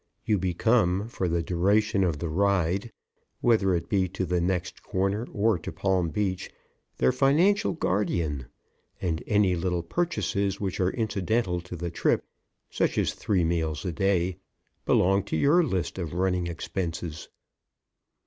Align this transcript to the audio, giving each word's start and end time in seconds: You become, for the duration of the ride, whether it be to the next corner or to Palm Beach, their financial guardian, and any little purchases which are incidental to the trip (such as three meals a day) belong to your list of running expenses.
You 0.25 0.39
become, 0.39 1.07
for 1.09 1.27
the 1.27 1.43
duration 1.43 2.03
of 2.03 2.17
the 2.17 2.27
ride, 2.27 2.91
whether 3.39 3.75
it 3.75 3.87
be 3.87 4.07
to 4.07 4.25
the 4.25 4.41
next 4.41 4.81
corner 4.81 5.27
or 5.31 5.59
to 5.59 5.71
Palm 5.71 6.09
Beach, 6.09 6.49
their 6.97 7.11
financial 7.11 7.73
guardian, 7.73 8.47
and 8.99 9.21
any 9.27 9.53
little 9.55 9.83
purchases 9.83 10.59
which 10.59 10.79
are 10.79 10.89
incidental 10.89 11.61
to 11.61 11.75
the 11.75 11.91
trip 11.91 12.25
(such 12.71 12.97
as 12.97 13.13
three 13.13 13.43
meals 13.43 13.85
a 13.85 13.91
day) 13.91 14.37
belong 14.87 15.21
to 15.25 15.37
your 15.37 15.61
list 15.63 15.99
of 15.99 16.15
running 16.15 16.47
expenses. 16.47 17.29